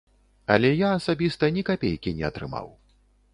[0.53, 2.67] Але я асабіста ні капейкі не атрымаў.